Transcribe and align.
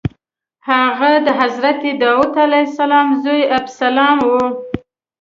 هغه 0.69 1.11
د 1.25 1.27
حضرت 1.39 1.79
داود 2.01 2.33
علیه 2.45 2.65
السلام 2.69 3.07
زوی 3.23 3.41
ابسلام 3.57 4.17
و. 4.29 4.33